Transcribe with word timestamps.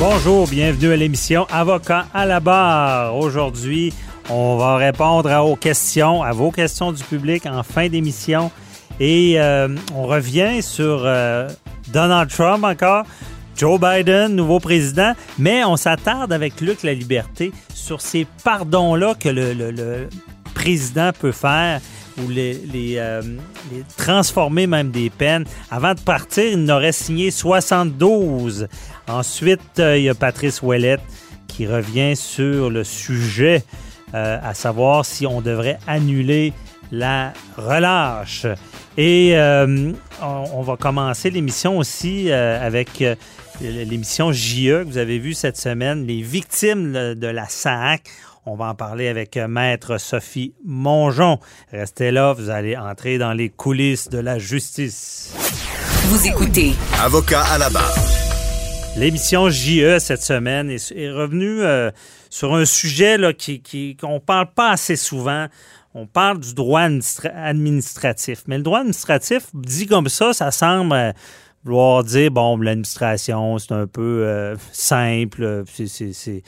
Bonjour, 0.00 0.46
bienvenue 0.46 0.92
à 0.92 0.96
l'émission 0.96 1.44
Avocat 1.50 2.06
à 2.14 2.24
la 2.24 2.38
barre. 2.38 3.16
Aujourd'hui, 3.16 3.92
on 4.30 4.56
va 4.56 4.76
répondre 4.76 5.28
à, 5.28 5.42
aux 5.42 5.56
questions, 5.56 6.22
à 6.22 6.30
vos 6.30 6.52
questions 6.52 6.92
du 6.92 7.02
public 7.02 7.46
en 7.46 7.64
fin 7.64 7.88
d'émission. 7.88 8.52
Et 9.00 9.40
euh, 9.40 9.66
on 9.96 10.04
revient 10.04 10.62
sur 10.62 11.02
euh, 11.04 11.48
Donald 11.92 12.30
Trump 12.30 12.62
encore, 12.62 13.06
Joe 13.56 13.80
Biden, 13.80 14.36
nouveau 14.36 14.60
président, 14.60 15.14
mais 15.36 15.64
on 15.64 15.76
s'attarde 15.76 16.32
avec 16.32 16.60
Luc 16.60 16.84
La 16.84 16.94
Liberté 16.94 17.50
sur 17.74 18.00
ces 18.00 18.24
pardons-là 18.44 19.16
que 19.18 19.28
le, 19.28 20.08
président 20.54 21.10
peut 21.18 21.32
faire 21.32 21.80
ou 22.18 22.30
euh, 22.30 23.22
les, 23.72 23.84
transformer 23.96 24.66
même 24.66 24.90
des 24.90 25.10
peines. 25.10 25.44
Avant 25.70 25.94
de 25.94 26.00
partir, 26.00 26.44
il 26.44 26.64
n'aurait 26.64 26.92
signé 26.92 27.30
72. 27.30 28.68
Ensuite, 29.08 29.60
il 29.78 30.02
y 30.02 30.08
a 30.08 30.14
Patrice 30.14 30.62
Ouellette 30.62 31.02
qui 31.46 31.66
revient 31.66 32.14
sur 32.14 32.70
le 32.70 32.84
sujet 32.84 33.64
euh, 34.14 34.38
à 34.42 34.54
savoir 34.54 35.04
si 35.04 35.26
on 35.26 35.42
devrait 35.42 35.78
annuler 35.86 36.54
la 36.90 37.34
relâche. 37.58 38.46
Et 38.96 39.36
euh, 39.36 39.92
on, 40.22 40.62
va 40.62 40.76
commencer 40.78 41.28
l'émission 41.30 41.76
aussi 41.76 42.30
euh, 42.30 42.64
avec 42.64 43.04
l'émission 43.60 44.32
JE 44.32 44.82
que 44.82 44.84
vous 44.84 44.98
avez 44.98 45.18
vue 45.18 45.34
cette 45.34 45.58
semaine, 45.58 46.06
les 46.06 46.22
victimes 46.22 46.92
de 46.92 47.26
la 47.26 47.48
SAC. 47.48 48.04
On 48.50 48.56
va 48.56 48.70
en 48.70 48.74
parler 48.74 49.08
avec 49.08 49.36
Maître 49.36 49.98
Sophie 49.98 50.54
Mongeon. 50.64 51.38
Restez 51.70 52.10
là, 52.10 52.32
vous 52.32 52.48
allez 52.48 52.78
entrer 52.78 53.18
dans 53.18 53.34
les 53.34 53.50
coulisses 53.50 54.08
de 54.08 54.16
la 54.16 54.38
justice. 54.38 55.34
Vous 56.04 56.26
écoutez. 56.26 56.72
Avocat 56.98 57.42
à 57.42 57.58
la 57.58 57.68
barre. 57.68 57.94
L'émission 58.96 59.50
JE 59.50 59.98
cette 59.98 60.22
semaine 60.22 60.70
est, 60.70 61.10
revenue 61.10 61.60
euh, 61.60 61.90
sur 62.30 62.54
un 62.54 62.64
sujet 62.64 63.18
là, 63.18 63.34
qui, 63.34 63.60
qui, 63.60 63.96
qu'on 63.96 64.14
ne 64.14 64.18
parle 64.18 64.50
pas 64.54 64.70
assez 64.70 64.96
souvent. 64.96 65.48
On 65.92 66.06
parle 66.06 66.40
du 66.40 66.54
droit 66.54 66.88
administratif. 67.34 68.44
Mais 68.46 68.56
le 68.56 68.62
droit 68.62 68.78
administratif, 68.78 69.48
dit 69.52 69.86
comme 69.86 70.08
ça, 70.08 70.32
ça 70.32 70.50
semble 70.52 70.94
euh, 70.94 71.12
vouloir 71.64 72.02
dire, 72.02 72.30
bon, 72.30 72.56
l'administration, 72.56 73.58
c'est 73.58 73.72
un 73.72 73.86
peu 73.86 74.22
euh, 74.24 74.56
simple, 74.72 75.64
c'est, 75.66 76.14
c'est 76.14 76.42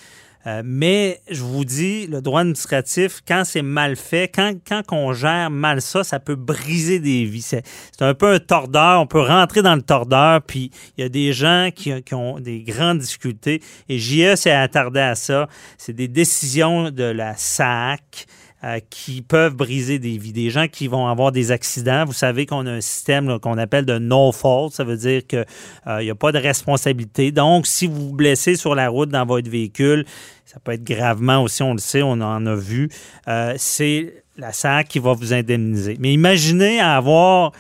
euh, 0.47 0.63
mais 0.65 1.21
je 1.31 1.43
vous 1.43 1.65
dis, 1.65 2.07
le 2.07 2.23
droit 2.23 2.41
administratif, 2.41 3.21
quand 3.27 3.43
c'est 3.45 3.63
mal 3.63 3.97
fait, 3.97 4.31
quand, 4.35 4.55
quand 4.67 4.83
on 4.93 5.13
gère 5.13 5.51
mal 5.51 5.83
ça, 5.83 6.03
ça 6.03 6.19
peut 6.19 6.35
briser 6.35 6.99
des 6.99 7.25
vies. 7.25 7.43
C'est, 7.43 7.63
un 8.01 8.15
peu 8.15 8.33
un 8.33 8.39
tordeur. 8.39 9.01
On 9.01 9.07
peut 9.07 9.21
rentrer 9.21 9.61
dans 9.63 9.75
le 9.75 9.83
tordeur, 9.83 10.41
puis 10.43 10.71
il 10.97 11.03
y 11.03 11.05
a 11.05 11.09
des 11.09 11.33
gens 11.33 11.71
qui, 11.75 12.03
qui 12.03 12.15
ont 12.15 12.41
des 12.41 12.63
grandes 12.63 12.99
difficultés. 12.99 13.61
Et 13.89 13.99
JE 13.99 14.35
s'est 14.37 14.51
attardé 14.51 15.01
à 15.01 15.15
ça. 15.15 15.49
C'est 15.77 15.93
des 15.93 16.09
décisions 16.09 16.91
de 16.91 17.05
la 17.05 17.37
SAC. 17.37 18.27
Euh, 18.63 18.79
qui 18.91 19.23
peuvent 19.23 19.55
briser 19.55 19.99
des 19.99 20.19
vies, 20.19 20.35
des 20.35 20.51
gens 20.51 20.69
qui 20.69 20.87
vont 20.87 21.07
avoir 21.07 21.33
des 21.33 21.51
accidents. 21.51 22.05
Vous 22.05 22.13
savez 22.13 22.45
qu'on 22.45 22.67
a 22.67 22.73
un 22.73 22.83
système 22.83 23.39
qu'on 23.41 23.57
appelle 23.57 23.87
de 23.87 23.99
no 23.99 24.33
fault, 24.33 24.69
ça 24.71 24.85
veut 24.85 24.99
dire 24.99 25.27
qu'il 25.27 25.47
n'y 25.87 26.11
euh, 26.11 26.13
a 26.13 26.15
pas 26.15 26.31
de 26.31 26.37
responsabilité. 26.37 27.33
Donc, 27.33 27.67
si 27.67 27.87
vous 27.87 28.09
vous 28.09 28.15
blessez 28.15 28.57
sur 28.57 28.75
la 28.75 28.91
route 28.91 29.09
dans 29.09 29.25
votre 29.25 29.49
véhicule, 29.49 30.05
ça 30.45 30.61
peut 30.63 30.73
être 30.73 30.85
gravement 30.85 31.43
aussi, 31.43 31.63
on 31.63 31.73
le 31.73 31.79
sait, 31.79 32.03
on 32.03 32.21
en 32.21 32.45
a 32.45 32.55
vu, 32.55 32.91
euh, 33.29 33.55
c'est 33.57 34.25
la 34.37 34.53
SAC 34.53 34.89
qui 34.89 34.99
va 34.99 35.15
vous 35.15 35.33
indemniser. 35.33 35.97
Mais 35.99 36.13
imaginez 36.13 36.81
avoir 36.81 37.53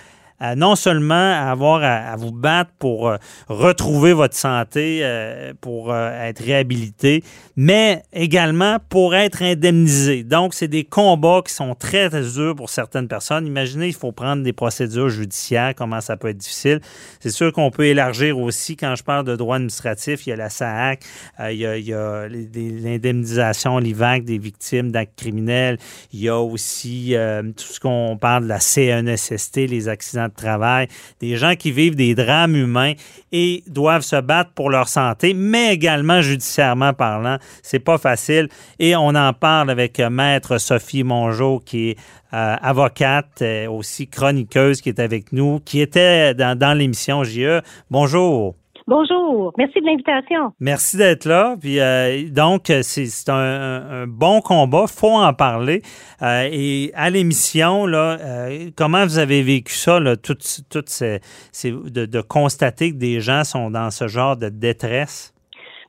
non 0.56 0.75
seulement 0.75 1.33
avoir 1.51 1.83
à, 1.83 2.12
à, 2.12 2.17
vous 2.17 2.33
battre 2.33 2.71
pour 2.78 3.09
euh, 3.09 3.17
retrouver 3.49 4.12
votre 4.12 4.34
santé, 4.34 5.01
euh, 5.03 5.53
pour 5.61 5.93
euh, 5.93 6.11
être 6.28 6.43
réhabilité, 6.43 7.23
mais 7.56 8.03
également 8.12 8.78
pour 8.89 9.15
être 9.15 9.43
indemnisé. 9.43 10.25
Donc, 10.25 10.55
c'est 10.55 10.69
des 10.69 10.84
combats 10.84 11.43
qui 11.47 11.53
sont 11.53 11.75
très, 11.75 12.09
très 12.09 12.23
durs 12.23 12.56
pour 12.56 12.71
certaines 12.71 13.06
personnes. 13.06 13.47
Imaginez, 13.47 13.89
il 13.89 13.95
faut 13.95 14.12
prendre 14.12 14.43
des 14.43 14.55
procédures 14.55 15.11
judiciaires, 15.11 15.75
comment 15.75 16.01
ça 16.01 16.17
peut 16.17 16.28
être 16.28 16.39
difficile. 16.39 16.81
C'est 17.21 17.31
sûr 17.31 17.53
qu'on 17.53 17.71
peut 17.71 17.87
élargir 17.87 18.39
aussi, 18.39 18.77
quand 18.77 18.95
je 18.97 19.05
parle 19.05 19.27
de 19.27 19.37
droit 19.37 19.57
administratif, 19.57 20.27
il 20.27 20.31
y 20.31 20.33
a 20.33 20.37
la 20.37 20.49
SAAC, 20.49 21.05
il 21.51 21.57
y 21.57 21.67
a, 21.67 21.77
il 21.77 21.87
y 21.87 21.93
a 21.93 22.27
l'indemnisation, 22.28 23.78
l'IVAC 23.78 24.25
des 24.25 24.39
victimes 24.39 24.91
d'actes 24.91 25.19
criminels, 25.19 25.78
il 26.12 26.21
y 26.21 26.28
a 26.28 26.39
aussi 26.39 27.15
tout 27.57 27.65
ce 27.65 27.81
qu'on 27.81 28.17
parle 28.19 28.45
de 28.45 28.49
la 28.49 28.61
CNSST, 28.61 29.67
les 29.67 29.89
accidents 29.89 30.29
de 30.30 30.34
travail, 30.34 30.88
des 31.20 31.36
gens 31.36 31.54
qui 31.54 31.70
vivent 31.70 31.96
des 31.96 32.14
drames 32.14 32.56
humains 32.56 32.94
et 33.32 33.62
doivent 33.66 34.02
se 34.02 34.20
battre 34.20 34.52
pour 34.54 34.70
leur 34.70 34.88
santé, 34.88 35.34
mais 35.34 35.74
également 35.74 36.22
judiciairement 36.22 36.94
parlant. 36.94 37.36
C'est 37.62 37.78
pas 37.78 37.98
facile. 37.98 38.48
Et 38.78 38.96
on 38.96 39.14
en 39.14 39.32
parle 39.32 39.70
avec 39.70 39.98
Maître 39.98 40.58
Sophie 40.58 41.04
Mongeau, 41.04 41.60
qui 41.64 41.91
est 41.91 41.98
euh, 42.32 42.56
avocate, 42.62 43.42
euh, 43.42 43.68
aussi 43.68 44.08
chroniqueuse, 44.08 44.80
qui 44.80 44.88
est 44.88 45.00
avec 45.00 45.32
nous, 45.32 45.60
qui 45.64 45.80
était 45.80 46.34
dans 46.34 46.78
l'émission 46.78 47.24
JE. 47.24 47.60
Bonjour. 47.91 48.59
Bonjour, 48.86 49.52
merci 49.58 49.80
de 49.80 49.86
l'invitation. 49.86 50.52
Merci 50.60 50.96
d'être 50.96 51.26
là. 51.26 51.56
Puis 51.60 51.80
euh, 51.80 52.28
donc 52.30 52.72
c'est 52.82 53.28
un, 53.28 53.34
un, 53.34 54.06
bon 54.06 54.41
combat, 54.41 54.86
faut 54.86 55.08
en 55.08 55.32
parler. 55.32 55.82
Euh, 56.22 56.48
et 56.50 56.91
à 56.94 57.10
l'émission 57.10 57.86
là, 57.86 58.18
euh, 58.20 58.70
comment 58.76 59.04
vous 59.04 59.18
avez 59.18 59.42
vécu 59.42 59.74
ça 59.74 60.00
là, 60.00 60.16
tout, 60.16 60.36
tout 60.70 60.82
ces, 60.86 61.20
ces, 61.52 61.70
de, 61.72 62.06
de, 62.06 62.20
constater 62.20 62.92
que 62.92 62.96
des 62.96 63.20
gens 63.20 63.44
sont 63.44 63.70
dans 63.70 63.91
ce 63.91 64.08
genre 64.08 64.36
de 64.36 64.48
détresse? 64.48 65.34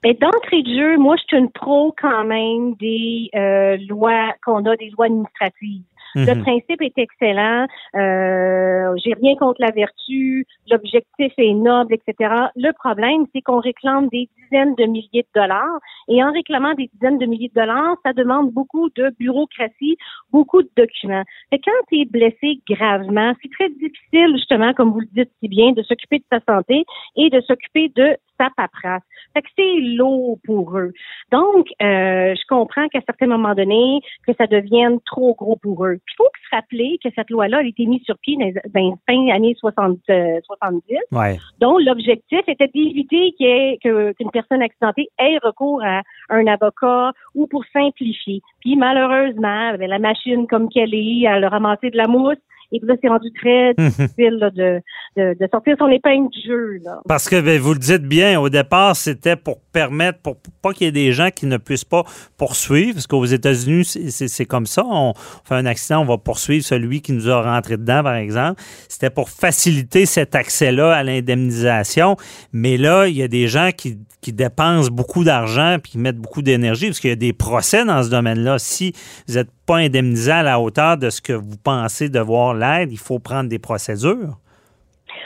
Mais 0.04 0.16
d'entrée 0.16 0.64
de 0.64 0.74
jeu, 0.74 0.98
moi 0.98 1.16
je 1.18 1.24
suis 1.28 1.38
une 1.38 1.52
pro 1.52 1.94
quand 2.02 2.24
même 2.24 2.74
des 2.76 3.30
euh, 3.36 3.78
lois 3.88 4.34
qu'on 4.44 4.66
a, 4.66 4.76
des 4.76 4.90
lois 4.90 5.06
administratives. 5.06 5.84
Mhm. 6.16 6.26
Le 6.26 6.42
principe 6.42 6.82
est 6.82 6.98
excellent. 6.98 7.68
Euh, 7.96 8.96
J'ai 9.04 9.14
rien 9.14 9.36
contre 9.36 9.62
la 9.62 9.72
vertu. 9.72 10.46
L'objectif 10.70 11.34
est 11.38 11.54
noble, 11.54 11.94
etc. 11.94 12.34
Le 12.56 12.72
problème, 12.74 13.26
c'est 13.34 13.42
qu'on 13.42 13.60
réclame 13.60 14.08
des 14.10 14.30
dizaines 14.38 14.76
de 14.76 14.86
milliers 14.86 15.26
de 15.34 15.40
dollars. 15.40 15.80
Et 16.08 16.24
en 16.24 16.32
réclamant 16.32 16.74
des 16.74 16.90
dizaines 16.94 17.18
de 17.18 17.26
milliers 17.26 17.50
de 17.50 17.60
dollars, 17.60 17.96
ça 18.04 18.14
demande 18.14 18.52
beaucoup 18.52 18.90
de 18.96 19.14
bureaucratie, 19.20 19.98
beaucoup 20.32 20.62
de 20.62 20.70
documents. 20.76 21.24
Et 21.52 21.60
quand 21.60 21.72
tu 21.90 22.02
es 22.02 22.06
blessé 22.06 22.62
gravement, 22.70 23.34
c'est 23.42 23.52
très 23.52 23.70
difficile, 23.70 24.36
justement, 24.36 24.74
comme 24.74 24.92
vous 24.92 25.02
le 25.02 25.08
dites 25.14 25.32
si 25.40 25.48
bien, 25.48 25.72
de 25.72 25.84
s'occuper 25.84 26.20
de 26.20 26.26
sa 26.32 26.40
santé 26.48 26.86
et 27.16 27.30
de 27.30 27.42
s'occuper 27.42 27.92
de 27.96 28.18
sa 28.42 28.50
paperasse. 28.56 29.04
Fait 29.34 29.42
que 29.42 29.48
c'est 29.56 29.80
lourd 29.96 30.38
pour 30.44 30.78
eux. 30.78 30.92
Donc, 31.32 31.68
euh, 31.82 32.36
je 32.36 32.48
comprends 32.50 32.88
qu'à 32.90 33.00
certains 33.06 33.28
moments 33.28 33.54
donnés, 33.54 34.02
que 34.28 34.34
ça 34.38 34.48
devienne 34.48 35.00
trop 35.06 35.36
gros 35.36 35.58
pour 35.62 35.86
eux. 35.86 35.96
Il 35.96 36.16
faut 36.18 36.28
se 36.50 36.56
rappeler 36.56 36.98
que 37.04 37.10
cette 37.16 37.30
loi-là 37.30 37.60
a 37.60 37.64
été 37.64 37.86
mise 37.86 38.04
sur 38.04 38.18
pied 38.18 38.38
dans 38.38 38.46
les 38.46 38.94
fin 39.08 39.36
années 39.36 39.56
60, 39.60 40.00
euh, 40.10 40.40
70. 40.46 40.98
Ouais. 41.12 41.38
Donc, 41.60 41.80
l'objectif 41.82 42.42
était 42.48 42.70
d'éviter 42.74 43.34
qu'une 43.40 44.14
qu 44.14 44.30
personne 44.34 44.62
accidentée 44.62 45.08
ait 45.20 45.38
recours 45.42 45.82
à 45.84 46.02
un 46.30 46.48
avocat 46.48 47.12
ou 47.36 47.48
pour 47.48 47.64
simplifier. 47.72 48.42
Puis, 48.62 48.76
malheureusement, 48.76 49.70
avec 49.70 49.88
la 49.88 50.00
machine 50.00 50.48
comme 50.48 50.70
qu'elle 50.70 50.94
est, 50.94 51.22
elle 51.22 51.44
a 51.44 51.50
ramassé 51.50 51.90
de 51.90 51.98
la 51.98 52.08
mousse 52.08 52.38
Et 52.72 52.80
puis 52.80 52.88
là, 52.88 52.96
c'est 53.02 53.10
rendu 53.10 53.30
très 53.34 53.74
difficile 53.74 54.38
là, 54.40 54.50
de, 54.50 54.80
de, 55.18 55.36
de, 55.38 55.48
sortir 55.52 55.76
son 55.78 55.88
épingle 55.88 56.30
du 56.30 56.40
jeu. 56.48 56.80
Là. 56.84 57.02
Parce 57.08 57.28
que 57.28 57.40
ben, 57.42 57.60
vous 57.60 57.74
le 57.74 57.80
dites 57.80 58.04
bien, 58.04 58.40
au 58.40 58.50
départ, 58.50 58.96
c'était 58.96 59.36
pour 59.36 59.60
permettre, 59.74 60.20
pour 60.20 60.38
pas 60.62 60.72
qu'il 60.74 60.86
y 60.86 60.88
ait 60.88 60.92
des 60.94 61.12
gens 61.12 61.30
qui 61.32 61.48
ne 61.48 61.58
puissent 61.58 61.86
pas 61.86 62.04
poursuivre, 62.38 62.94
parce 62.94 63.08
qu'aux 63.08 63.26
États-Unis, 63.26 63.84
c'est 63.86 64.46
comme 64.46 64.66
ça. 64.66 64.84
On 64.86 65.14
fait 65.44 65.56
un 65.56 65.66
accident, 65.66 66.02
on 66.02 66.06
va 66.06 66.18
poursuivre 66.18 66.64
celui 66.64 67.02
qui 67.02 67.12
nous 67.12 67.30
a 67.30 67.42
rentré 67.42 67.78
dedans, 67.78 68.04
par 68.04 68.16
exemple. 68.16 68.62
C'était 68.88 69.10
pour 69.10 69.30
faciliter 69.30 70.06
cet 70.06 70.36
accès-là 70.36 70.94
à 70.94 71.04
l'indemnisation. 71.04 72.16
Mais 72.54 72.78
là, 72.78 73.08
il 73.08 73.18
y 73.18 73.24
a 73.24 73.28
des 73.28 73.48
gens 73.48 73.72
qui, 73.76 73.98
qui 74.22 74.32
dépensent 74.32 74.90
beaucoup 74.90 75.24
d'argent 75.24 75.78
puis 75.82 75.94
qui 75.94 75.98
mettent 75.98 76.18
beaucoup 76.18 76.42
d'énergie, 76.42 76.88
parce 76.88 77.00
qu'il 77.00 77.10
y 77.10 77.14
a 77.14 77.18
des 77.18 77.34
procès 77.34 77.84
dans 77.84 78.02
ce 78.04 78.10
domaine-là. 78.10 78.60
Si 78.60 78.94
vous 79.28 79.36
n'êtes 79.36 79.50
pas 79.72 79.78
indemnisé 79.78 80.32
à 80.32 80.44
la 80.44 80.60
hauteur 80.60 80.98
de 80.98 81.10
ce 81.10 81.22
que 81.22 81.34
vous 81.34 81.56
pensez 81.64 82.10
devoir 82.10 82.54
l'aide, 82.54 82.92
il 82.92 82.98
faut 83.00 83.20
prendre 83.20 83.48
des 83.50 83.60
procédures. 83.60 84.36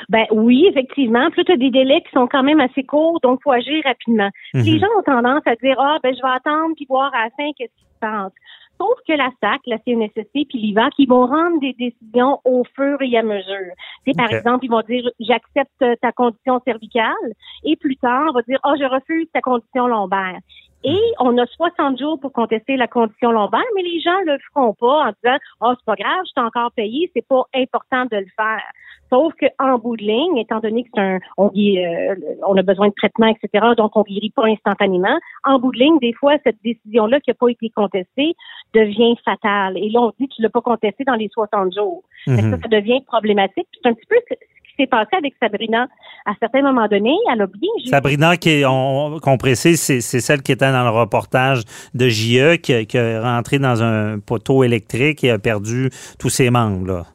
Ben 0.10 0.26
oui, 0.32 0.68
effectivement. 0.70 1.32
Puis 1.32 1.44
tu 1.46 1.52
as 1.52 1.58
des 1.58 1.72
délais 1.72 2.02
qui 2.02 2.12
sont 2.14 2.28
quand 2.28 2.44
même 2.44 2.60
assez 2.60 2.84
courts, 2.84 3.20
donc 3.24 3.40
il 3.40 3.44
faut 3.44 3.52
agir 3.52 3.82
rapidement. 3.86 4.30
Les 4.54 4.74
Mhm. 4.74 4.80
gens 4.82 4.88
ont 5.00 5.04
tendance 5.04 5.42
à 5.48 5.56
dire 5.56 5.76
Ah, 5.80 5.98
ben 6.04 6.14
je 6.16 6.22
vais 6.22 6.34
attendre 6.36 6.74
puis 6.76 6.86
voir 6.88 7.12
à 7.16 7.24
la 7.26 7.30
fin 7.32 7.50
qu'est-ce 7.58 7.74
qui 7.80 7.86
se 7.94 8.00
passe. 8.00 8.32
Sauf 8.78 8.98
que 9.08 9.14
la 9.14 9.30
SAC, 9.42 9.62
la 9.68 9.78
CNSST 9.86 10.46
puis 10.50 10.60
l'IVA, 10.60 10.90
qui 10.98 11.06
vont 11.06 11.26
rendre 11.26 11.60
des 11.62 11.74
décisions 11.80 12.40
au 12.44 12.64
fur 12.76 12.98
et 13.02 13.18
à 13.18 13.24
mesure. 13.24 13.72
Tu 14.06 14.12
sais, 14.12 14.18
par 14.18 14.30
exemple, 14.32 14.66
ils 14.66 14.70
vont 14.70 14.82
dire 14.88 15.10
j'accepte 15.22 15.84
ta 16.02 16.12
condition 16.12 16.60
cervicale 16.68 17.28
et 17.64 17.78
plus 17.78 17.96
tard, 17.96 18.26
on 18.30 18.34
va 18.34 18.42
dire 18.42 18.60
Ah, 18.64 18.74
je 18.78 18.84
refuse 18.86 19.28
ta 19.34 19.40
condition 19.42 19.88
lombaire. 19.88 20.40
Et 20.88 21.02
on 21.20 21.36
a 21.40 21.48
60 21.48 21.98
jours 21.98 22.20
pour 22.20 22.32
contester 22.32 22.78
la 22.78 22.88
condition 22.88 23.32
lombaire, 23.32 23.64
mais 23.76 23.82
les 23.82 24.00
gens 24.02 24.20
le 24.24 24.38
feront 24.54 24.74
pas 24.74 25.08
en 25.08 25.12
disant 25.24 25.38
Ah, 25.62 25.74
c'est 25.76 25.86
pas 25.86 25.96
grave, 25.96 26.24
je 26.28 26.34
t'ai 26.34 26.42
encore 26.42 26.72
payé, 26.74 27.10
c'est 27.16 27.28
pas 27.28 27.44
important 27.56 28.06
de 28.06 28.18
le 28.18 28.28
faire. 28.36 28.62
Sauf 29.10 29.34
qu'en 29.40 29.80
bout 29.80 29.98
de 29.98 30.04
ligne, 30.04 30.38
étant 30.38 30.60
donné 30.60 30.84
que 30.84 30.90
c'est 30.94 31.02
un, 31.02 31.20
on, 31.38 31.48
guérit, 31.48 31.84
euh, 31.84 32.16
on 32.48 32.56
a 32.56 32.62
besoin 32.62 32.90
de 32.90 32.94
traitement, 32.94 33.28
etc., 33.28 33.66
donc 33.76 33.96
on 33.96 34.04
guérit 34.04 34.32
pas 34.36 34.46
instantanément, 34.46 35.18
en 35.44 35.58
bout 35.58 35.72
de 35.72 35.80
ligne, 35.80 35.98
des 36.00 36.14
fois, 36.14 36.36
cette 36.44 36.58
décision-là 36.64 37.20
qui 37.20 37.32
n'a 37.32 37.36
pas 37.36 37.50
été 37.50 37.70
contestée 37.70 38.36
devient 38.76 39.16
fatale. 39.26 39.78
Et 39.78 39.90
là, 39.90 40.02
on 40.02 40.14
dit 40.20 40.28
que 40.28 40.36
tu 40.36 40.42
l'as 40.44 40.50
pas 40.50 40.62
contesté 40.62 41.04
dans 41.04 41.16
les 41.16 41.30
60 41.30 41.74
jours. 41.74 42.04
Mhm. 42.28 42.52
ça, 42.52 42.58
ça 42.62 42.68
devient 42.68 43.02
problématique. 43.02 43.68
C'est 43.82 43.90
un 43.90 43.94
petit 43.94 44.08
peu 44.08 44.18
qui 44.76 44.84
s'est 44.84 44.88
passé 44.88 45.16
avec 45.18 45.34
Sabrina. 45.42 45.88
À 46.26 46.34
certains 46.40 46.62
moments 46.62 46.88
donnés, 46.88 47.16
elle 47.32 47.42
a 47.42 47.48
bien 47.48 47.70
Sabrina, 47.90 48.36
qu'on 48.38 49.38
précise, 49.38 49.80
c'est 49.80 50.02
celle 50.02 50.42
qui 50.42 50.52
était 50.52 50.72
dans 50.72 50.84
le 50.84 50.90
reportage 50.90 51.64
de 51.94 52.10
JE, 52.10 52.56
qui, 52.58 52.74
est 52.74 53.20
rentré 53.20 53.60
dans 53.60 53.84
un 53.84 54.20
poteau 54.20 54.64
électrique 54.64 55.24
et 55.24 55.32
a 55.32 55.40
perdu 55.40 55.90
tous 56.20 56.30
ses 56.30 56.50
membres. 56.50 56.88
Là. 56.88 57.06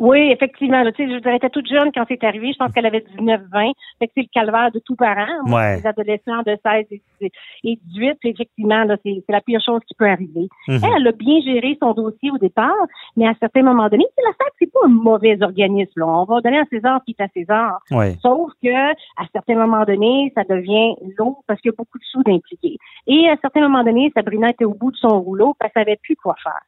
Oui, 0.00 0.18
effectivement. 0.32 0.82
là, 0.82 0.90
tu 0.92 1.04
sais, 1.06 1.12
je 1.12 1.18
dire, 1.18 1.28
elle 1.30 1.36
était 1.36 1.50
toute 1.50 1.68
jeune 1.68 1.90
quand 1.94 2.04
c'est 2.08 2.22
arrivé. 2.24 2.52
Je 2.52 2.58
pense 2.58 2.72
qu'elle 2.72 2.86
avait 2.86 3.04
19-20. 3.16 3.72
Fait 3.98 4.06
que 4.08 4.12
c'est 4.16 4.22
le 4.22 4.28
calvaire 4.32 4.70
de 4.72 4.80
tous 4.80 4.96
parents. 4.96 5.26
Moi, 5.46 5.60
Ouais. 5.60 5.76
Les 5.76 5.86
adolescents 5.86 6.42
de 6.44 6.58
16 6.66 6.86
et, 6.90 7.30
et 7.62 7.78
18, 7.86 8.14
puis 8.18 8.30
effectivement, 8.30 8.82
là, 8.84 8.96
c'est 9.04 9.22
c'est 9.24 9.32
la 9.32 9.40
pire 9.40 9.60
chose 9.64 9.80
qui 9.86 9.94
peut 9.94 10.08
arriver. 10.08 10.48
Mhm. 10.68 10.80
Elle, 10.82 10.90
elle 10.96 11.06
a 11.08 11.12
bien 11.12 11.40
géré 11.42 11.78
son 11.80 11.92
dossier 11.92 12.30
au 12.32 12.38
départ, 12.38 12.72
mais 13.16 13.26
à 13.28 13.34
certains 13.38 13.62
moments 13.62 13.88
donnés, 13.88 14.06
c'est 14.16 14.24
la 14.24 14.32
SAC, 14.32 14.52
c'est 14.58 14.72
pas 14.72 14.80
un 14.84 14.88
mauvais 14.88 15.40
organisme. 15.42 16.00
Là. 16.00 16.06
On 16.06 16.24
va 16.24 16.40
donner 16.40 16.58
à 16.58 16.64
César 16.70 17.00
qui 17.04 17.14
est 17.16 17.22
à 17.22 17.28
César. 17.28 17.78
Ouais. 17.92 18.16
Sauf 18.20 18.50
que 18.62 18.74
à 18.90 19.26
certains 19.32 19.54
moments 19.54 19.84
donnés, 19.84 20.32
ça 20.34 20.42
devient 20.42 20.96
lourd 21.16 21.42
parce 21.46 21.60
qu'il 21.60 21.70
y 21.70 21.74
a 21.74 21.76
beaucoup 21.78 21.98
de 21.98 22.04
sous 22.04 22.22
d'impliqués. 22.24 22.78
Et 23.06 23.28
à 23.28 23.36
certains 23.40 23.60
moments 23.60 23.84
donnés, 23.84 24.10
Sabrina 24.14 24.50
était 24.50 24.64
au 24.64 24.74
bout 24.74 24.90
de 24.90 24.96
son 24.96 25.20
rouleau, 25.20 25.54
parce 25.58 25.72
qu'elle 25.72 25.84
savait 25.84 25.98
plus 26.02 26.16
quoi 26.16 26.34
faire. 26.42 26.60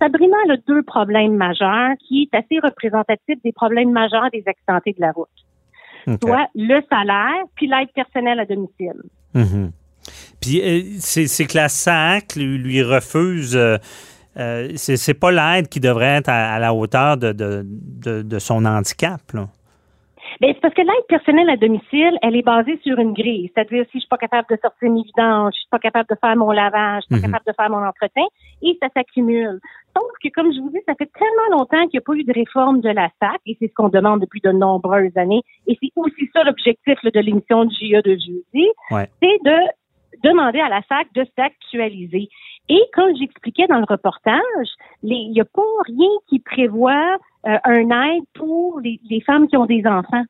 Sabrina 0.00 0.36
a 0.50 0.56
deux 0.66 0.82
problèmes 0.82 1.36
majeurs 1.36 1.90
qui 2.06 2.28
est 2.30 2.36
assez 2.36 2.58
représentatif 2.62 3.36
des 3.44 3.52
problèmes 3.52 3.90
majeurs 3.90 4.30
des 4.32 4.44
accidentés 4.46 4.92
de 4.92 5.00
la 5.00 5.12
route. 5.12 5.28
Soit 6.22 6.48
le 6.54 6.80
salaire, 6.88 7.44
puis 7.54 7.66
l'aide 7.66 7.90
personnelle 7.94 8.40
à 8.40 8.46
domicile. 8.46 9.02
Mhm. 9.34 9.72
Puis 10.40 10.60
euh, 10.62 10.82
c'est 11.00 11.46
que 11.46 11.56
la 11.56 11.68
SAC 11.68 12.36
lui, 12.36 12.58
lui 12.58 12.82
refuse. 12.82 13.54
euh, 13.56 13.76
euh, 14.38 14.72
c'est 14.76 14.96
c'est 14.96 15.14
pas 15.14 15.32
l'aide 15.32 15.68
qui 15.68 15.80
devrait 15.80 16.16
être 16.16 16.28
à, 16.28 16.54
à 16.54 16.58
la 16.58 16.72
hauteur 16.72 17.16
de, 17.16 17.32
de, 17.32 17.62
de, 17.66 18.22
de 18.22 18.38
son 18.38 18.64
handicap. 18.64 19.20
Là. 19.34 19.48
Ben, 20.40 20.52
c'est 20.54 20.60
parce 20.60 20.74
que 20.74 20.82
l'aide 20.82 21.06
personnelle 21.08 21.50
à 21.50 21.56
domicile, 21.56 22.16
elle 22.22 22.36
est 22.36 22.42
basée 22.42 22.78
sur 22.84 22.98
une 22.98 23.12
grille. 23.12 23.50
C'est-à-dire, 23.52 23.84
si 23.86 23.94
je 23.94 23.98
suis 24.00 24.08
pas 24.08 24.16
capable 24.18 24.46
de 24.48 24.56
sortir 24.62 24.88
mes 24.90 25.02
vidanges, 25.02 25.52
je 25.54 25.58
suis 25.58 25.68
pas 25.70 25.80
capable 25.80 26.08
de 26.08 26.14
faire 26.20 26.36
mon 26.36 26.52
lavage, 26.52 27.02
je 27.10 27.14
suis 27.16 27.20
pas 27.22 27.26
Mhm. 27.26 27.32
capable 27.32 27.44
de 27.48 27.52
faire 27.56 27.70
mon 27.70 27.84
entretien, 27.86 28.24
et 28.62 28.78
ça 28.80 28.88
s'accumule. 28.94 29.58
Sauf 29.96 30.06
que, 30.22 30.28
comme 30.28 30.52
je 30.52 30.60
vous 30.60 30.70
dis, 30.70 30.78
ça 30.86 30.94
fait 30.94 31.10
tellement 31.12 31.58
longtemps 31.58 31.82
qu'il 31.88 31.98
n'y 31.98 31.98
a 31.98 32.06
pas 32.06 32.14
eu 32.14 32.22
de 32.24 32.32
réforme 32.32 32.80
de 32.80 32.88
la 32.90 33.08
SAC, 33.20 33.40
et 33.46 33.56
c'est 33.58 33.66
ce 33.68 33.74
qu'on 33.74 33.88
demande 33.88 34.20
depuis 34.20 34.40
de 34.40 34.52
nombreuses 34.52 35.16
années, 35.16 35.42
et 35.66 35.76
c'est 35.82 35.90
aussi 35.96 36.30
ça 36.32 36.44
l'objectif 36.44 36.94
de 37.02 37.20
l'émission 37.20 37.64
de 37.64 37.70
JE 37.72 38.00
de 38.02 38.12
jeudi, 38.12 38.68
Ouais. 38.92 39.08
c'est 39.20 39.38
de 39.44 39.56
demander 40.22 40.60
à 40.60 40.68
la 40.68 40.82
SAC 40.88 41.12
de 41.14 41.24
s'actualiser. 41.36 42.28
Et 42.68 42.82
comme 42.92 43.16
j'expliquais 43.16 43.66
dans 43.66 43.78
le 43.78 43.86
reportage, 43.88 44.68
il 45.02 45.30
n'y 45.30 45.40
a 45.40 45.44
pas 45.44 45.62
rien 45.86 46.10
qui 46.28 46.38
prévoit 46.38 47.16
euh, 47.46 47.58
un 47.64 47.90
aide 47.90 48.24
pour 48.34 48.80
les, 48.80 49.00
les 49.08 49.20
femmes 49.20 49.48
qui 49.48 49.56
ont 49.56 49.66
des 49.66 49.86
enfants. 49.86 50.24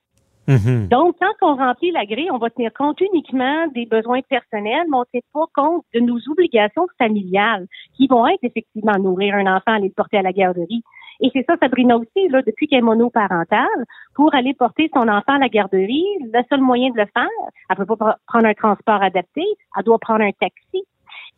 Mhm. 0.47 0.89
Donc, 0.89 1.17
quand 1.21 1.35
on 1.43 1.57
remplit 1.57 1.91
la 1.91 2.07
grille, 2.07 2.31
on 2.31 2.39
va 2.39 2.49
tenir 2.49 2.73
compte 2.73 3.01
uniquement 3.01 3.67
des 3.75 3.85
besoins 3.85 4.23
personnels, 4.23 4.87
mais 4.89 4.97
on 4.97 5.01
ne 5.01 5.05
tient 5.11 5.21
pas 5.35 5.45
compte 5.55 5.85
de 5.95 6.01
nos 6.01 6.19
obligations 6.31 6.87
familiales, 6.97 7.67
qui 7.95 8.07
vont 8.07 8.27
être 8.27 8.43
effectivement 8.43 8.99
nourrir 8.99 9.35
un 9.35 9.47
enfant, 9.47 9.73
aller 9.73 9.89
le 9.89 9.95
porter 9.95 10.17
à 10.17 10.23
la 10.23 10.33
garderie. 10.33 10.83
Et 11.21 11.31
c'est 11.35 11.45
ça, 11.45 11.57
Sabrina 11.61 11.97
aussi, 11.97 12.29
là, 12.31 12.41
depuis 12.43 12.67
qu'elle 12.67 12.79
est 12.79 12.83
monoparentale, 12.83 13.85
pour 14.15 14.35
aller 14.35 14.55
porter 14.55 14.89
son 14.95 15.09
enfant 15.09 15.35
à 15.35 15.39
la 15.39 15.49
garderie, 15.49 16.07
le 16.21 16.41
seul 16.49 16.61
moyen 16.61 16.91
de 16.91 16.97
le 16.97 17.07
faire, 17.13 17.29
elle 17.69 17.77
peut 17.77 17.85
pas 17.85 17.97
pr- 17.97 18.17
prendre 18.27 18.47
un 18.47 18.55
transport 18.55 19.03
adapté, 19.03 19.43
elle 19.77 19.85
doit 19.85 19.99
prendre 19.99 20.23
un 20.23 20.31
taxi. 20.33 20.85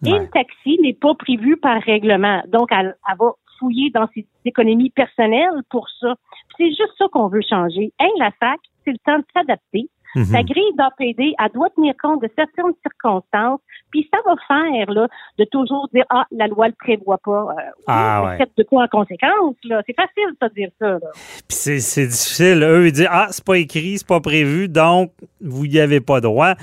Et 0.07 0.13
Ouais. 0.13 0.19
le 0.21 0.29
taxi 0.29 0.79
n'est 0.83 0.95
pas 0.95 1.15
prévu 1.15 1.57
par 1.57 1.81
règlement. 1.83 2.43
Donc, 2.49 2.69
elle, 2.73 2.97
elle 3.11 3.17
va 3.19 3.33
fouiller 3.59 3.91
dans 3.91 4.09
ses 4.15 4.27
économies 4.45 4.91
personnelles 4.91 5.63
pour 5.71 5.87
ça. 6.01 6.15
C'est 6.57 6.69
juste 6.69 6.93
ça 6.99 7.05
qu'on 7.13 7.29
veut 7.29 7.43
changer. 7.49 7.93
Hein, 8.01 8.09
la 8.19 8.31
SAC, 8.41 8.59
c'est 8.85 8.93
le 8.93 8.99
temps 9.05 9.19
de 9.19 9.25
s'adapter. 9.35 9.89
Mhm. 10.17 10.33
La 10.33 10.43
grille 10.43 10.75
d'APD, 10.77 11.35
elle 11.39 11.53
doit 11.55 11.69
tenir 11.71 11.95
compte 12.03 12.21
de 12.21 12.29
certaines 12.35 12.73
circonstances, 12.83 13.61
puis 13.93 14.09
ça 14.13 14.19
va 14.27 14.35
faire 14.49 14.91
là 14.91 15.07
de 15.39 15.45
toujours 15.45 15.89
dire 15.95 16.05
ah 16.11 16.25
la 16.33 16.49
loi 16.49 16.67
le 16.67 16.75
prévoit 16.77 17.19
pas. 17.19 17.31
Euh, 17.51 17.55
oui, 17.79 17.85
Ah, 17.87 18.23
mais 18.37 18.43
ouais. 18.45 18.51
De 18.57 18.63
quoi 18.65 18.85
en 18.85 18.89
conséquence 18.89 19.55
là? 19.63 19.83
C'est 19.87 19.95
facile 19.95 20.35
de 20.41 20.49
dire 20.55 20.71
ça. 20.81 20.99
Puis 21.47 21.57
c'est 21.81 22.07
difficile. 22.07 22.61
Eux, 22.65 22.87
ils 22.89 22.93
disent 22.93 23.07
Ah, 23.09 23.29
c'est 23.31 23.45
pas 23.45 23.59
écrit, 23.59 23.99
c'est 23.99 24.07
pas 24.09 24.19
prévu, 24.21 24.69
donc 24.69 25.13
vous 25.41 25.67
n'y 25.69 25.79
avez 25.79 26.01
pas 26.01 26.21
droit. 26.21 26.55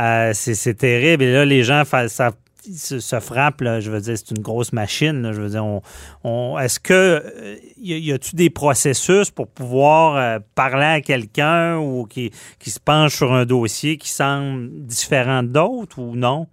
Euh, 0.00 0.30
c'est 0.32 0.74
terrible. 0.74 1.22
Et 1.22 1.32
là, 1.32 1.44
les 1.44 1.62
gens 1.62 1.84
ça, 1.84 2.30
se, 2.74 3.00
se 3.00 3.20
frappent. 3.20 3.60
là. 3.60 3.80
je 3.80 3.90
veux 3.90 4.00
dire, 4.00 4.16
c'est 4.16 4.30
une 4.36 4.42
grosse 4.42 4.72
machine. 4.72 5.22
là. 5.22 5.32
je 5.32 5.40
veux 5.40 5.50
dire, 5.50 5.64
on, 5.64 5.82
on- 6.24 6.58
est-ce 6.58 6.80
que 6.80 6.92
euh, 6.94 7.56
y, 7.78 8.12
a-tu 8.12 8.36
des 8.36 8.50
processus 8.50 9.30
pour 9.30 9.48
pouvoir 9.48 10.16
euh, 10.16 10.38
parler 10.54 10.84
à 10.86 11.00
quelqu'un 11.00 11.78
ou 11.78 12.04
qui, 12.06 12.30
qui 12.58 12.70
se 12.70 12.80
penche 12.80 13.14
sur 13.16 13.32
un 13.32 13.44
dossier 13.46 13.96
qui 13.96 14.10
semble 14.10 14.68
différent 14.84 15.42
d'autres 15.42 15.98
ou 15.98 16.14
non? 16.16 16.46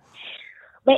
Ben 0.87 0.93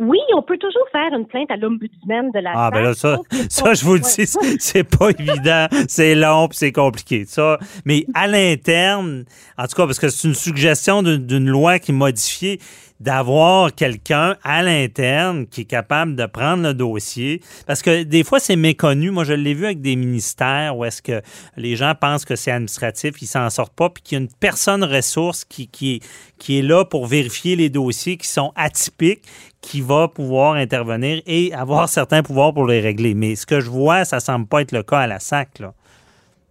oui, 0.00 0.18
on 0.36 0.42
peut 0.42 0.58
toujours 0.58 0.84
faire 0.92 1.18
une 1.18 1.26
plainte 1.26 1.50
à 1.50 1.56
l'ombudsman 1.56 2.30
de 2.30 2.40
la 2.40 2.50
Ah, 2.54 2.70
ben 2.70 2.82
là, 2.82 2.92
ça, 2.92 3.16
ça 3.48 3.72
je 3.72 3.86
vous 3.86 3.94
le 3.94 4.00
dis, 4.00 4.26
c'est- 4.58 4.84
pas 4.84 5.08
évident, 5.18 5.66
c'est 5.88 6.14
long 6.14 6.46
puis 6.46 6.58
c'est 6.58 6.72
compliqué. 6.72 7.24
Ça, 7.26 7.58
mais 7.86 8.04
à 8.12 8.26
l'interne, 8.26 9.24
en 9.56 9.66
tout 9.66 9.76
cas, 9.76 9.86
parce 9.86 9.98
que 9.98 10.10
c'est 10.10 10.28
une 10.28 10.34
suggestion 10.34 11.02
d'une 11.02 11.48
loi 11.48 11.78
qui 11.78 11.90
est 11.92 11.94
modifiée, 11.94 12.60
d'avoir 13.00 13.74
quelqu'un 13.74 14.36
à 14.42 14.62
l'interne 14.62 15.46
qui 15.46 15.62
est 15.62 15.64
capable 15.64 16.14
de 16.14 16.26
prendre 16.26 16.62
le 16.62 16.74
dossier. 16.74 17.40
Parce 17.66 17.82
que 17.82 18.02
des 18.02 18.22
fois, 18.24 18.38
c'est 18.38 18.56
méconnu. 18.56 19.10
Moi, 19.10 19.24
je 19.24 19.32
l'ai 19.32 19.54
vu 19.54 19.64
avec 19.64 19.80
des 19.80 19.96
ministères 19.96 20.76
où 20.76 20.84
est-ce 20.84 21.00
que 21.00 21.22
les 21.56 21.76
gens 21.76 21.94
pensent 21.98 22.26
que 22.26 22.36
c'est 22.36 22.50
administratif, 22.50 23.20
ils 23.22 23.26
s'en 23.26 23.48
sortent 23.48 23.74
pas, 23.74 23.88
puis 23.88 24.02
qu'il 24.02 24.18
y 24.18 24.20
a 24.20 24.22
une 24.22 24.30
personne 24.40 24.84
ressource 24.84 25.44
qui, 25.44 25.66
qui, 25.68 25.94
est, 25.94 26.02
qui 26.38 26.58
est 26.58 26.62
là 26.62 26.84
pour 26.84 27.06
vérifier 27.06 27.56
les 27.56 27.70
dossiers 27.70 28.18
qui 28.18 28.28
sont 28.28 28.52
atypiques, 28.54 29.22
qui 29.62 29.80
va 29.80 30.08
pouvoir 30.08 30.54
intervenir 30.54 31.22
et 31.26 31.52
avoir 31.54 31.88
certains 31.88 32.22
pouvoirs 32.22 32.52
pour 32.52 32.66
les 32.66 32.80
régler. 32.80 33.14
Mais 33.14 33.34
ce 33.36 33.46
que 33.46 33.60
je 33.60 33.70
vois, 33.70 34.04
ça 34.04 34.20
semble 34.20 34.46
pas 34.46 34.62
être 34.62 34.72
le 34.72 34.82
cas 34.82 35.00
à 35.00 35.06
la 35.06 35.20
SAC. 35.20 35.58
Là. 35.58 35.74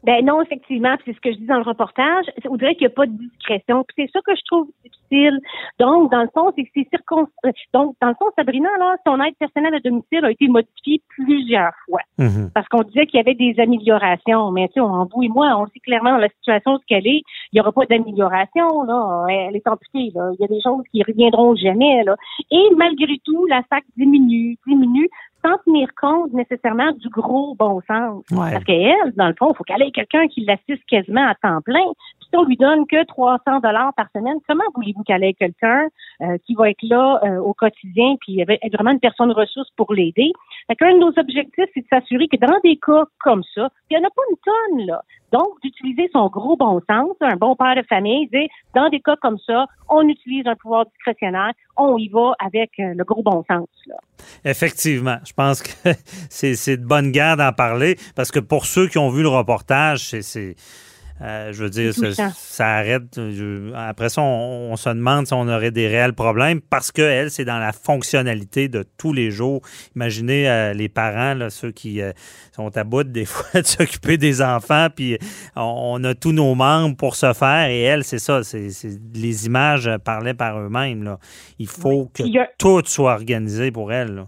Ben 0.03 0.25
non, 0.25 0.41
effectivement, 0.41 0.95
c'est 1.03 1.13
ce 1.13 1.19
que 1.19 1.31
je 1.31 1.37
dis 1.37 1.45
dans 1.45 1.57
le 1.57 1.63
reportage. 1.63 2.25
On 2.49 2.55
dirait 2.55 2.75
qu'il 2.75 2.87
n'y 2.87 2.93
a 2.93 2.95
pas 2.95 3.05
de 3.05 3.11
discrétion. 3.11 3.83
Puis 3.83 3.95
c'est 3.97 4.11
ça 4.11 4.19
que 4.25 4.35
je 4.35 4.41
trouve 4.45 4.67
difficile. 4.83 5.39
Donc, 5.79 6.11
dans 6.11 6.21
le 6.21 6.29
fond, 6.33 6.51
c'est 6.55 6.63
que 6.63 6.89
circon... 6.89 7.27
euh, 7.45 7.51
Donc, 7.73 7.95
dans 8.01 8.07
le 8.07 8.15
fond, 8.15 8.25
Sabrina, 8.37 8.69
là, 8.79 8.95
son 9.05 9.21
aide 9.21 9.35
personnelle 9.37 9.75
à 9.75 9.79
domicile 9.79 10.23
a 10.23 10.31
été 10.31 10.47
modifiée 10.47 11.01
plusieurs 11.09 11.73
fois. 11.85 12.01
Mhm. 12.17 12.51
Parce 12.53 12.67
qu'on 12.69 12.83
disait 12.83 13.07
qu'il 13.07 13.17
y 13.17 13.21
avait 13.21 13.35
des 13.35 13.59
améliorations. 13.59 14.51
Mais 14.51 14.67
tu 14.69 14.75
sais, 14.75 14.81
on, 14.81 15.05
vous 15.05 15.23
et 15.23 15.27
moi, 15.27 15.53
on 15.57 15.65
sait 15.67 15.79
clairement 15.79 16.11
dans 16.11 16.17
la 16.17 16.29
situation 16.29 16.77
ce 16.77 16.85
qu'elle 16.85 17.07
est. 17.07 17.21
Il 17.51 17.55
n'y 17.55 17.59
aura 17.59 17.71
pas 17.71 17.85
d'amélioration, 17.85 18.83
là. 18.83 19.25
Elle 19.29 19.55
est 19.55 19.67
amputée, 19.67 20.11
là. 20.15 20.31
Il 20.33 20.41
y 20.41 20.45
a 20.45 20.47
des 20.47 20.61
choses 20.61 20.83
qui 20.91 21.03
reviendront 21.03 21.55
jamais, 21.55 22.03
là. 22.05 22.15
Et 22.51 22.67
malgré 22.77 23.17
tout, 23.25 23.45
la 23.47 23.61
SAC 23.69 23.83
diminue, 23.97 24.57
diminue, 24.65 25.09
sans 25.43 25.57
tenir 25.65 25.89
compte 25.99 26.33
nécessairement 26.33 26.91
du 26.93 27.09
gros 27.09 27.55
bon 27.55 27.81
sens. 27.87 28.23
Parce 28.29 28.63
qu'elle, 28.63 29.13
dans 29.15 29.27
le 29.27 29.35
fond, 29.37 29.51
il 29.51 29.55
faut 29.55 29.63
qu'elle 29.63 29.81
ait 29.81 29.91
quelqu'un 29.91 30.27
qui 30.27 30.41
l'assiste 30.41 30.85
quasiment 30.87 31.27
à 31.27 31.35
temps 31.35 31.61
plein. 31.61 31.85
Si 32.29 32.37
on 32.37 32.43
lui 32.43 32.57
donne 32.57 32.85
que 32.85 33.03
300 33.05 33.59
dollars 33.61 33.93
par 33.95 34.07
semaine, 34.15 34.37
comment 34.47 34.63
voulez-vous 34.75 35.03
qu'elle 35.03 35.23
ait 35.23 35.33
quelqu'un 35.33 35.87
euh, 36.21 36.37
qui 36.45 36.53
va 36.53 36.69
être 36.69 36.83
là 36.83 37.19
euh, 37.23 37.39
au 37.39 37.53
quotidien 37.53 38.15
puis 38.21 38.39
être 38.41 38.73
vraiment 38.73 38.91
une 38.91 38.99
personne 38.99 39.31
ressource 39.31 39.69
pour 39.75 39.93
l'aider? 39.93 40.31
Un 40.69 40.93
de 40.93 40.99
nos 40.99 41.13
objectifs, 41.17 41.69
c'est 41.73 41.81
de 41.81 41.87
s'assurer 41.89 42.27
que 42.27 42.37
dans 42.37 42.59
des 42.63 42.77
cas 42.77 43.05
comme 43.23 43.43
ça, 43.55 43.69
il 43.89 43.97
n'y 43.97 44.03
en 44.03 44.07
a 44.07 44.11
pas 44.11 44.21
une 44.29 44.37
tonne, 44.45 44.85
là. 44.87 45.01
Donc, 45.31 45.61
d'utiliser 45.63 46.09
son 46.11 46.27
gros 46.27 46.57
bon 46.57 46.81
sens, 46.89 47.15
un 47.21 47.35
bon 47.35 47.55
père 47.55 47.75
de 47.75 47.83
famille, 47.87 48.27
dire, 48.29 48.47
dans 48.73 48.89
des 48.89 48.99
cas 48.99 49.15
comme 49.21 49.37
ça, 49.45 49.67
on 49.87 50.07
utilise 50.07 50.47
un 50.47 50.55
pouvoir 50.55 50.85
discrétionnaire, 50.85 51.53
on 51.77 51.97
y 51.97 52.07
va 52.09 52.33
avec 52.39 52.71
euh, 52.79 52.93
le 52.95 53.03
gros 53.03 53.21
bon 53.21 53.43
sens. 53.49 53.67
Là. 53.85 53.95
Effectivement. 54.43 55.17
Je 55.25 55.33
pense 55.33 55.61
que 55.61 55.89
c'est 56.29 56.77
de 56.77 56.85
bonne 56.85 57.11
guerre 57.11 57.37
d'en 57.37 57.53
parler 57.53 57.97
parce 58.15 58.31
que 58.31 58.39
pour 58.39 58.65
ceux 58.65 58.87
qui 58.87 58.97
ont 58.97 59.09
vu 59.09 59.21
le 59.21 59.29
reportage, 59.29 59.99
c'est 59.99 60.55
euh, 61.21 61.51
je 61.51 61.63
veux 61.63 61.69
dire, 61.69 61.93
ça, 61.93 62.67
arrête. 62.67 63.19
après 63.75 64.09
ça, 64.09 64.21
on, 64.21 64.75
se 64.77 64.89
demande 64.89 65.27
si 65.27 65.33
on 65.33 65.47
aurait 65.47 65.71
des 65.71 65.87
réels 65.87 66.13
problèmes 66.13 66.61
parce 66.61 66.91
que 66.91 67.01
elle, 67.01 67.29
c'est 67.29 67.45
dans 67.45 67.59
la 67.59 67.73
fonctionnalité 67.73 68.69
de 68.69 68.85
tous 68.97 69.11
les 69.11 69.29
jours. 69.29 69.61
Imaginez 69.95 70.49
euh, 70.49 70.73
les 70.73 70.87
parents, 70.87 71.33
là, 71.33 71.49
ceux 71.49 71.71
qui 71.71 72.01
euh, 72.01 72.13
sont 72.55 72.75
à 72.77 72.83
bout 72.83 73.03
des 73.03 73.25
fois 73.25 73.61
de 73.61 73.67
s'occuper 73.67 74.17
des 74.17 74.41
enfants, 74.41 74.87
puis 74.95 75.17
on, 75.55 76.01
a 76.03 76.15
tous 76.15 76.31
nos 76.31 76.55
membres 76.55 76.95
pour 76.95 77.15
se 77.15 77.33
faire. 77.33 77.67
Et 77.69 77.81
elle, 77.81 78.03
c'est 78.03 78.19
ça. 78.19 78.43
C'est, 78.43 78.69
les 79.13 79.45
images 79.45 79.89
parlaient 80.03 80.33
par 80.33 80.57
eux-mêmes. 80.59 81.17
Il 81.57 81.67
faut 81.67 82.09
que 82.13 82.23
tout 82.57 82.81
soit 82.85 83.13
organisé 83.13 83.71
pour 83.71 83.91
elle. 83.91 84.15
Là. 84.15 84.25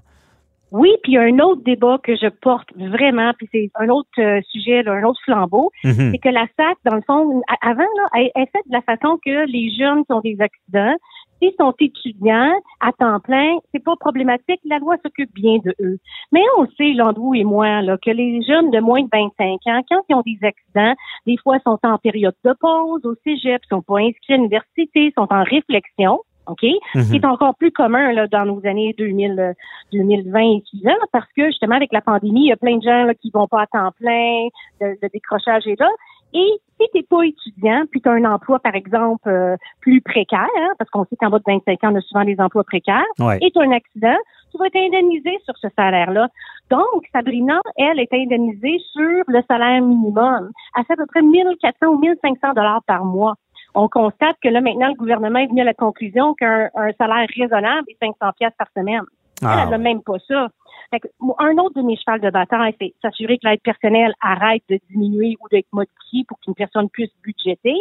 Oui, 0.71 0.89
puis 1.03 1.13
il 1.13 1.15
y 1.15 1.17
a 1.17 1.21
un 1.21 1.39
autre 1.39 1.61
débat 1.63 1.97
que 2.01 2.15
je 2.15 2.27
porte 2.27 2.69
vraiment, 2.75 3.31
puis 3.37 3.47
c'est 3.51 3.69
un 3.75 3.89
autre 3.89 4.09
euh, 4.19 4.39
sujet, 4.49 4.87
un 4.87 5.03
autre 5.03 5.19
flambeau, 5.25 5.69
mhm. 5.83 6.11
c'est 6.11 6.17
que 6.17 6.29
la 6.29 6.47
SAC, 6.57 6.77
dans 6.85 6.95
le 6.95 7.01
fond, 7.01 7.41
avant, 7.61 7.81
là, 7.81 8.07
elle, 8.13 8.31
est 8.35 8.51
faite 8.51 8.65
de 8.67 8.71
la 8.71 8.81
façon 8.81 9.19
que 9.25 9.45
les 9.47 9.69
jeunes 9.77 10.05
qui 10.05 10.13
ont 10.13 10.21
des 10.21 10.37
accidents, 10.39 10.95
s'ils 11.41 11.53
sont 11.59 11.73
étudiants 11.79 12.53
à 12.79 12.91
temps 12.93 13.19
plein, 13.19 13.57
c'est 13.73 13.83
pas 13.83 13.95
problématique, 13.99 14.61
la 14.63 14.79
loi 14.79 14.95
s'occupe 15.03 15.33
bien 15.33 15.57
de 15.65 15.75
eux. 15.81 15.97
Mais 16.31 16.43
on 16.57 16.65
sait, 16.77 16.93
Landreau 16.93 17.33
et 17.33 17.43
moi, 17.43 17.81
là, 17.81 17.97
que 17.97 18.11
les 18.11 18.41
jeunes 18.43 18.71
de 18.71 18.79
moins 18.79 19.01
de 19.01 19.09
25 19.11 19.59
ans, 19.65 19.81
quand 19.89 20.01
ils 20.09 20.15
ont 20.15 20.23
des 20.25 20.39
accidents, 20.41 20.95
des 21.25 21.37
fois 21.43 21.57
sont 21.65 21.79
en 21.83 21.97
période 21.97 22.35
de 22.45 22.53
pause 22.59 23.05
au 23.05 23.15
cégep, 23.25 23.61
sont 23.69 23.81
pas 23.81 23.99
inscrits 23.99 24.33
à 24.33 24.37
l'université, 24.37 25.11
sont 25.17 25.27
en 25.31 25.43
réflexion. 25.43 26.21
OK? 26.47 26.63
Mm 26.95 27.13
est 27.13 27.25
encore 27.25 27.55
plus 27.55 27.71
commun 27.71 28.13
là, 28.13 28.27
dans 28.27 28.45
nos 28.45 28.65
années 28.65 28.95
2000, 28.97 29.53
2020 29.91 30.39
et 30.39 30.63
suivants, 30.65 30.91
parce 31.11 31.27
que 31.35 31.47
justement, 31.47 31.75
avec 31.75 31.91
la 31.91 32.01
pandémie, 32.01 32.45
il 32.45 32.49
y 32.49 32.51
a 32.51 32.57
plein 32.57 32.77
de 32.77 32.83
gens 32.83 33.03
là, 33.03 33.13
qui 33.13 33.31
vont 33.31 33.47
pas 33.47 33.63
à 33.63 33.67
temps 33.67 33.91
plein, 33.99 34.47
le, 34.79 35.09
décrochage 35.13 35.67
est 35.67 35.79
là. 35.79 35.89
Et 36.33 36.47
si 36.79 36.87
tu 36.91 36.97
n'es 36.97 37.03
pas 37.03 37.23
étudiant, 37.23 37.83
puis 37.91 38.01
tu 38.01 38.07
as 38.07 38.13
un 38.13 38.23
emploi, 38.23 38.59
par 38.59 38.75
exemple, 38.75 39.27
euh, 39.27 39.57
plus 39.81 40.01
précaire, 40.01 40.47
hein, 40.57 40.69
parce 40.77 40.89
qu'on 40.89 41.03
sait 41.05 41.17
qu'en 41.17 41.29
bas 41.29 41.39
de 41.39 41.43
25 41.45 41.83
ans, 41.83 41.91
on 41.91 41.95
a 41.95 42.01
souvent 42.01 42.23
des 42.23 42.39
emplois 42.39 42.63
précaires, 42.63 43.03
et 43.41 43.51
tu 43.51 43.59
as 43.59 43.63
un 43.63 43.71
accident, 43.71 44.15
tu 44.51 44.57
vas 44.57 44.67
être 44.67 44.77
indemnisé 44.77 45.37
sur 45.43 45.55
ce 45.57 45.67
salaire-là. 45.75 46.29
Donc, 46.69 47.05
Sabrina, 47.11 47.59
elle, 47.75 47.99
est 47.99 48.13
indemnisée 48.13 48.79
sur 48.93 49.23
le 49.27 49.41
salaire 49.47 49.81
minimum. 49.81 50.51
Elle 50.77 50.85
fait 50.85 50.93
à 50.93 50.97
peu 50.97 51.05
près 51.05 51.21
1400 51.21 51.87
ou 51.87 51.99
1500 51.99 52.53
dollars 52.53 52.81
par 52.87 53.03
mois 53.03 53.35
on 53.73 53.87
constate 53.87 54.35
que 54.43 54.49
là, 54.49 54.61
maintenant, 54.61 54.89
le 54.89 54.95
gouvernement 54.95 55.39
est 55.39 55.47
venu 55.47 55.61
à 55.61 55.65
la 55.65 55.73
conclusion 55.73 56.33
qu'un 56.33 56.69
salaire 56.97 57.27
raisonnable 57.35 57.87
est 57.89 57.97
500 58.01 58.15
pièces 58.37 58.53
par 58.57 58.67
semaine. 58.75 59.03
Ah, 59.43 59.63
elle 59.63 59.69
n'a 59.69 59.77
même 59.77 60.01
pas 60.01 60.17
ça. 60.27 60.49
un 60.91 61.57
autre 61.57 61.75
de 61.75 61.81
mes 61.81 61.97
chevals 61.97 62.21
de 62.21 62.29
bataille, 62.29 62.75
c'est 62.79 62.93
s'assurer 63.01 63.37
que 63.37 63.47
l'aide 63.47 63.61
personnelle 63.61 64.13
arrête 64.21 64.61
de 64.69 64.79
diminuer 64.91 65.35
ou 65.41 65.47
d'être 65.49 65.67
modifiée 65.71 66.25
pour 66.27 66.39
qu'une 66.39 66.53
personne 66.53 66.89
puisse 66.89 67.09
budgéter 67.23 67.75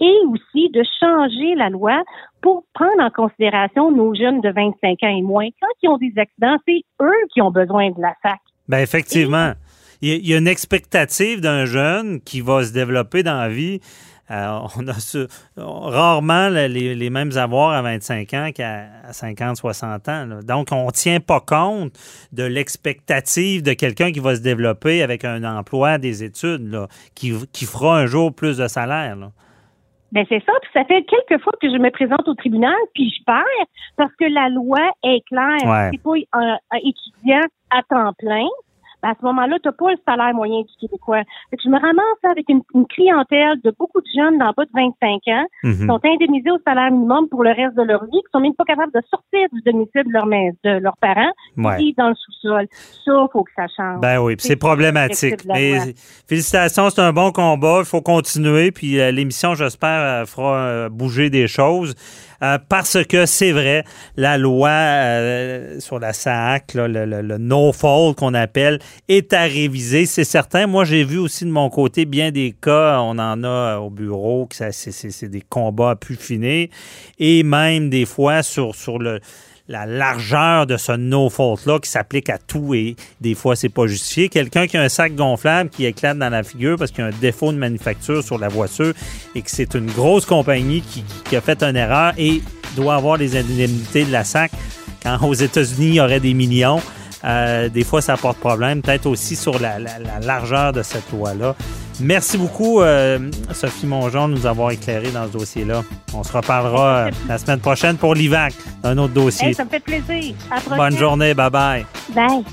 et 0.00 0.16
aussi 0.28 0.70
de 0.70 0.82
changer 0.98 1.54
la 1.56 1.68
loi 1.68 2.02
pour 2.40 2.64
prendre 2.74 3.02
en 3.02 3.10
considération 3.10 3.90
nos 3.90 4.14
jeunes 4.14 4.40
de 4.40 4.50
25 4.50 5.02
ans 5.02 5.16
et 5.16 5.22
moins. 5.22 5.48
Quand 5.60 5.68
ils 5.82 5.88
ont 5.88 5.98
des 5.98 6.12
accidents, 6.16 6.56
c'est 6.66 6.82
eux 7.02 7.26
qui 7.32 7.40
ont 7.42 7.50
besoin 7.50 7.90
de 7.90 8.00
la 8.00 8.14
SAC. 8.22 8.40
Ben 8.68 8.78
effectivement. 8.78 9.52
il 10.00 10.26
y 10.26 10.34
a 10.34 10.38
une 10.38 10.48
expectative 10.48 11.40
d'un 11.40 11.66
jeune 11.66 12.20
qui 12.20 12.40
va 12.40 12.64
se 12.64 12.72
développer 12.72 13.22
dans 13.22 13.38
la 13.38 13.48
vie 13.48 13.80
euh, 14.30 14.60
on 14.76 14.86
a 14.86 15.90
rarement 15.90 16.48
les, 16.48 17.10
mêmes 17.10 17.36
avoirs 17.36 17.70
à 17.70 17.82
25 17.82 18.34
ans 18.34 18.50
qu'à 18.54 18.86
50, 19.10 19.56
60 19.56 20.08
ans. 20.08 20.26
Donc, 20.44 20.68
on 20.72 20.86
ne 20.86 20.90
tient 20.90 21.20
pas 21.20 21.40
compte 21.40 21.92
de 22.32 22.44
l'expectative 22.44 23.62
de 23.62 23.72
quelqu'un 23.72 24.12
qui 24.12 24.20
va 24.20 24.36
se 24.36 24.42
développer 24.42 25.02
avec 25.02 25.24
un 25.24 25.42
emploi, 25.44 25.98
des 25.98 26.22
études, 26.22 26.86
qui, 27.14 27.32
fera 27.64 27.98
un 27.98 28.06
jour 28.06 28.34
plus 28.34 28.58
de 28.58 28.68
salaire. 28.68 29.16
Ben 30.12 30.26
c'est 30.28 30.42
ça, 30.44 30.52
puis 30.60 30.70
ça 30.74 30.84
fait 30.84 31.04
quelques 31.04 31.40
fois 31.42 31.52
que 31.60 31.68
je 31.68 31.78
me 31.78 31.88
présente 31.90 32.26
au 32.26 32.34
tribunal, 32.34 32.74
puis 32.94 33.14
je 33.16 33.22
perds 33.24 33.44
parce 33.96 34.12
que 34.16 34.24
la 34.24 34.48
loi 34.48 34.80
est 35.04 35.24
claire. 35.26 35.90
C'est 35.92 36.02
pas 36.02 36.14
un, 36.32 36.58
étudiant 36.82 37.46
à 37.70 37.82
temps 37.88 38.12
plein, 38.18 38.46
ben, 39.02 39.10
à 39.10 39.14
ce 39.18 39.24
moment-là, 39.24 39.58
tu 39.62 39.68
n'as 39.68 39.72
pas 39.72 39.90
le 39.90 39.98
salaire 40.06 40.34
moyen 40.34 40.60
du 40.60 40.72
Québécois. 40.80 41.22
je 41.52 41.68
me 41.68 41.78
ramasse 41.78 42.24
avec 42.24 42.48
une, 42.48 42.62
clientèle 42.88 43.60
de 43.62 43.72
beaucoup 43.78 44.00
de 44.00 44.06
jeunes 44.14 44.38
d'en 44.38 44.52
bas 44.56 44.64
de 44.64 44.70
25 44.74 45.22
ans 45.28 45.46
mhm. 45.62 45.72
qui 45.72 45.86
sont 45.86 46.00
indemnisés 46.04 46.50
au 46.50 46.58
salaire 46.66 46.90
minimum 46.90 47.28
pour 47.28 47.44
le 47.44 47.50
reste 47.50 47.76
de 47.76 47.82
leur 47.82 48.04
vie, 48.04 48.10
qui 48.10 48.30
sont 48.32 48.40
même 48.40 48.54
pas 48.54 48.64
capables 48.64 48.92
de 48.92 49.00
sortir 49.08 49.46
du 49.52 49.60
domicile 49.62 50.04
de, 50.04 50.12
leur, 50.12 50.26
de 50.26 50.82
leurs 50.82 50.96
parents, 50.98 51.32
qui 51.78 51.94
dans 51.96 52.08
le 52.08 52.14
sous-sol. 52.14 52.66
Ça, 52.70 53.12
il 53.12 53.28
faut 53.32 53.44
que 53.44 53.50
ça 53.54 53.66
change. 53.76 54.00
Ben 54.00 54.18
oui, 54.18 54.34
c'est 54.38 54.56
problématique. 54.56 55.44
Mais 55.46 55.94
félicitations, 56.26 56.90
c'est 56.90 57.00
un 57.00 57.12
bon 57.12 57.32
combat. 57.32 57.78
Il 57.80 57.84
faut 57.84 58.00
continuer. 58.00 58.70
Puis 58.72 59.00
euh, 59.00 59.10
l'émission, 59.10 59.54
j'espère, 59.54 60.00
euh, 60.00 60.24
fera 60.26 60.56
euh, 60.56 60.88
bouger 60.88 61.30
des 61.30 61.46
choses. 61.46 61.94
Euh, 62.42 62.58
parce 62.68 63.04
que 63.04 63.26
c'est 63.26 63.52
vrai, 63.52 63.84
la 64.16 64.38
loi 64.38 64.70
euh, 64.70 65.78
sur 65.78 65.98
la 65.98 66.12
SAC, 66.12 66.72
le, 66.74 67.38
no-fault 67.38 68.14
qu'on 68.14 68.32
appelle, 68.34 68.78
est 69.08 69.32
à 69.32 69.42
réviser, 69.42 70.06
c'est 70.06 70.24
certain. 70.24 70.66
Moi, 70.66 70.84
j'ai 70.84 71.04
vu 71.04 71.18
aussi 71.18 71.44
de 71.44 71.50
mon 71.50 71.68
côté 71.68 72.06
bien 72.06 72.30
des 72.30 72.54
cas, 72.60 73.00
on 73.00 73.18
en 73.18 73.44
a 73.44 73.78
au 73.78 73.90
bureau, 73.90 74.46
que 74.46 74.56
c'est 74.70 75.28
des 75.28 75.42
combats 75.42 75.90
à 75.90 75.96
pu 75.96 76.14
finir, 76.14 76.68
et 77.18 77.42
même 77.42 77.90
des 77.90 78.06
fois 78.06 78.42
sur, 78.42 78.74
sur 78.74 78.98
le 78.98 79.20
la 79.70 79.86
largeur 79.86 80.66
de 80.66 80.76
ce 80.76 80.90
no-fault-là 80.90 81.78
qui 81.78 81.88
s'applique 81.88 82.28
à 82.28 82.38
tout 82.38 82.74
et 82.74 82.96
des 83.20 83.36
fois, 83.36 83.54
c'est 83.54 83.68
pas 83.68 83.86
justifié. 83.86 84.28
Quelqu'un 84.28 84.66
qui 84.66 84.76
a 84.76 84.82
un 84.82 84.88
sac 84.88 85.14
gonflable 85.14 85.70
qui 85.70 85.86
éclate 85.86 86.18
dans 86.18 86.28
la 86.28 86.42
figure 86.42 86.76
parce 86.76 86.90
qu'il 86.90 87.04
y 87.04 87.06
a 87.06 87.10
un 87.10 87.20
défaut 87.20 87.52
de 87.52 87.56
manufacture 87.56 88.24
sur 88.24 88.36
la 88.36 88.48
voiture 88.48 88.92
et 89.36 89.42
que 89.42 89.50
c'est 89.50 89.74
une 89.74 89.86
grosse 89.86 90.26
compagnie 90.26 90.82
qui, 90.82 91.36
a 91.36 91.40
fait 91.40 91.62
une 91.62 91.76
erreur 91.76 92.12
et 92.18 92.42
doit 92.74 92.96
avoir 92.96 93.16
les 93.16 93.36
indemnités 93.36 94.04
de 94.04 94.10
la 94.10 94.24
SAC 94.24 94.50
quand 95.04 95.22
aux 95.22 95.34
États-Unis, 95.34 95.86
il 95.86 95.94
y 95.94 96.00
aurait 96.00 96.20
des 96.20 96.34
millions. 96.34 96.80
Euh, 97.24 97.68
des 97.68 97.84
fois, 97.84 98.02
ça 98.02 98.16
porte 98.16 98.38
problème. 98.38 98.82
Peut-être 98.82 99.06
aussi 99.06 99.36
sur 99.36 99.60
la, 99.60 99.78
largeur 100.20 100.72
de 100.72 100.82
cette 100.82 101.12
loi-là. 101.12 101.54
Merci 102.00 102.38
beaucoup, 102.38 102.80
euh, 102.80 103.30
Sophie 103.52 103.86
Mongeon, 103.86 104.28
de 104.28 104.34
nous 104.34 104.46
avoir 104.46 104.70
éclairé 104.70 105.10
dans 105.10 105.26
ce 105.26 105.32
dossier-là. 105.32 105.82
On 106.14 106.22
se 106.22 106.32
reparlera 106.32 107.06
euh, 107.06 107.10
la 107.28 107.38
semaine 107.38 107.60
prochaine 107.60 107.96
pour 107.96 108.14
l'IVAC, 108.14 108.54
un 108.84 108.96
autre 108.98 109.12
dossier. 109.14 109.52
ça 109.52 109.64
me 109.64 109.70
fait 109.70 109.80
plaisir. 109.80 110.34
Bonne 110.76 110.96
journée. 110.96 111.34
Bye-bye. 111.34 111.84
Bye. 112.14 112.44